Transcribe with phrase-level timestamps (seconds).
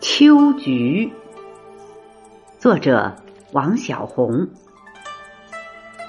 [0.00, 1.10] 秋菊
[2.58, 3.16] 作者
[3.52, 4.46] 王小红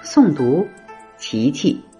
[0.04, 0.68] 诵读
[1.18, 1.92] 琪琪。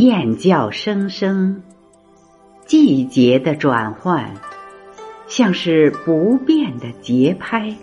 [0.00, 1.60] 燕叫声声，
[2.64, 4.32] 季节的转换，
[5.28, 7.76] 像是不变的节拍。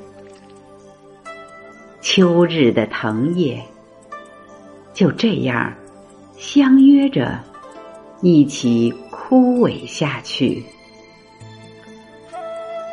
[2.01, 3.61] 秋日的藤叶，
[4.95, 5.71] 就这样
[6.35, 7.39] 相约着
[8.23, 8.91] 一起。
[9.29, 10.63] 枯萎下去，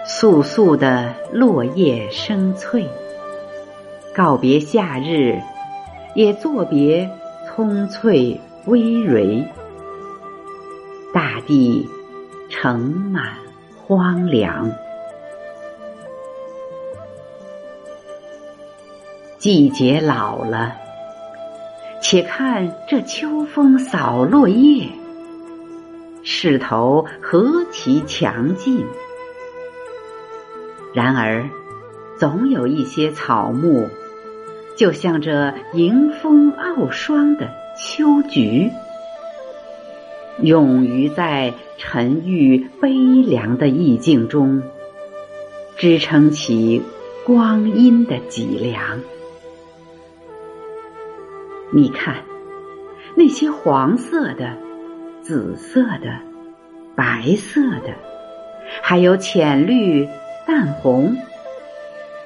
[0.05, 2.85] 簌簌的落叶生翠，
[4.13, 5.41] 告别夏日，
[6.17, 7.09] 也作别
[7.47, 9.45] 葱翠葳蕤。
[11.13, 11.89] 大地
[12.49, 13.35] 盛满
[13.87, 14.71] 荒凉，
[19.39, 20.75] 季节老了，
[22.03, 24.89] 且看这秋风扫落叶。
[26.25, 28.85] 势头何其强劲！
[30.95, 31.49] 然而，
[32.19, 33.89] 总有一些草木，
[34.75, 38.71] 就像这迎风傲霜的秋菊，
[40.41, 44.63] 勇于在沉郁悲凉的意境中，
[45.77, 46.83] 支撑起
[47.27, 49.01] 光阴的脊梁。
[51.73, 52.17] 你看，
[53.15, 54.57] 那些黄色的。
[55.23, 56.19] 紫色的、
[56.95, 57.95] 白色的，
[58.83, 60.07] 还有浅绿、
[60.47, 61.17] 淡红，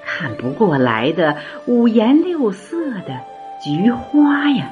[0.04, 1.36] 看不过来的
[1.66, 2.76] 五颜六色
[3.06, 3.20] 的
[3.62, 4.68] 菊花呀，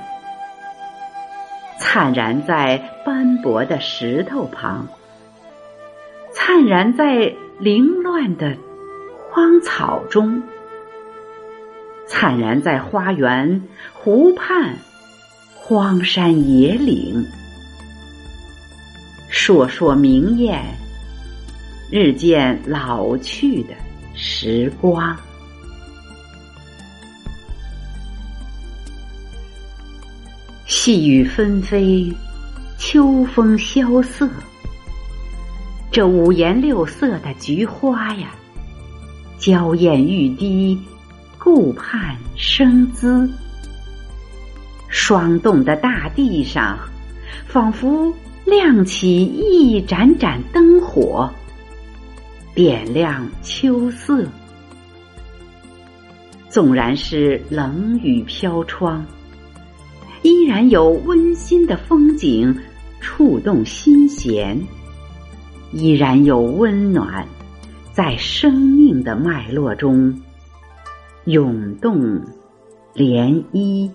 [1.96, 2.76] 灿然在
[3.06, 4.86] 斑驳的石头旁，
[6.30, 8.54] 灿然在凌乱的
[9.30, 10.42] 荒草中，
[12.06, 13.62] 灿然在花园、
[13.94, 14.76] 湖畔、
[15.54, 17.26] 荒山野岭。
[19.32, 20.62] 烁烁明艳，
[21.90, 23.70] 日渐老去的
[24.14, 25.16] 时光。
[30.66, 32.12] 细雨纷飞，
[32.76, 34.28] 秋风萧瑟。
[35.92, 38.34] 这五颜六色的菊花呀，
[39.38, 40.78] 娇艳欲滴，
[41.38, 43.30] 顾盼生姿。
[44.88, 46.78] 霜冻的大地上，
[47.46, 48.12] 仿佛。
[48.44, 51.28] 亮起一盏盏灯火，
[52.54, 54.24] 点亮秋色。
[56.48, 59.04] 纵然是冷雨飘窗，
[60.56, 62.58] 然有温馨的风景
[62.98, 64.58] 触动心弦，
[65.70, 67.28] 依然有温暖
[67.92, 70.22] 在生命的脉络中
[71.26, 72.22] 涌动
[72.94, 73.90] 涟漪。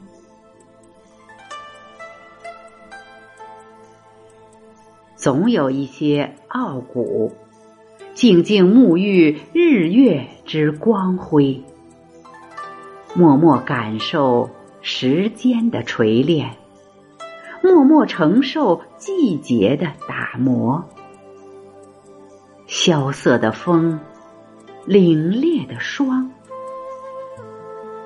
[5.16, 7.34] 总有一些傲骨，
[8.14, 11.64] 静静沐浴日月之光辉，
[13.16, 16.58] 默默感受时间的锤炼，
[17.64, 20.84] 默默承受季节的打磨。
[22.68, 24.00] 萧瑟的风，
[24.88, 26.32] 凛冽的霜，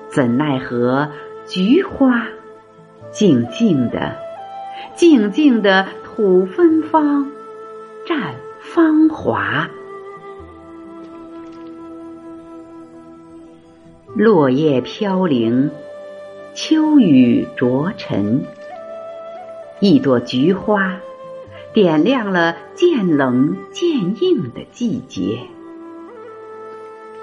[0.08, 1.10] 怎奈何
[1.46, 2.26] 菊花
[3.10, 4.16] 静静的，
[4.94, 5.86] 静静的。
[6.16, 7.30] 吐芬芳，
[8.06, 9.68] 绽芳华。
[14.14, 15.70] 落叶飘零，
[16.56, 18.42] 秋雨着尘。
[19.78, 20.98] 一朵菊花，
[21.74, 23.90] 点亮了渐冷渐
[24.22, 25.40] 硬的季节。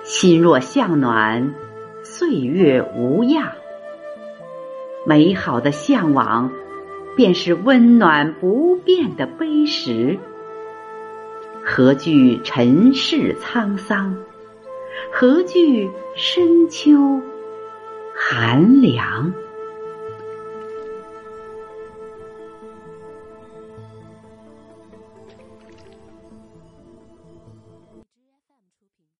[0.03, 1.55] 心若向暖，
[2.03, 3.53] 岁月无恙。
[5.07, 6.51] 美好的向往。
[7.15, 10.17] 便是温暖不变的碑石，
[11.63, 14.17] 何惧尘世沧桑？
[15.11, 17.21] 何惧深秋
[18.13, 19.33] 寒凉？